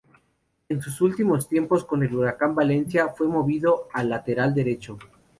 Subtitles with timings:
[0.67, 4.97] En sus últimos tiempos con el Huracán Valencia, fue movido al lateral derecho.